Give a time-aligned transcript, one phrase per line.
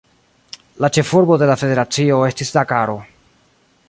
[0.85, 2.97] La ĉefurbo de la federacio estis Dakaro.